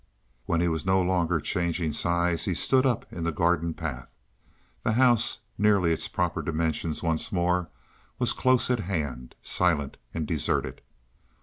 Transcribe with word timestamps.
When 0.47 0.61
he 0.61 0.67
was 0.67 0.83
no 0.83 0.99
longer 0.99 1.39
changing 1.39 1.93
size 1.93 2.45
he 2.45 2.55
stood 2.55 2.87
up 2.87 3.05
in 3.13 3.23
the 3.23 3.31
garden 3.31 3.75
path. 3.75 4.15
The 4.81 4.93
house, 4.93 5.41
nearly 5.59 5.91
its 5.93 6.07
proper 6.07 6.41
dimensions 6.41 7.03
once 7.03 7.31
more, 7.31 7.69
was 8.17 8.33
close 8.33 8.71
at 8.71 8.79
hand, 8.79 9.35
silent 9.43 9.97
and 10.11 10.25
deserted. 10.25 10.81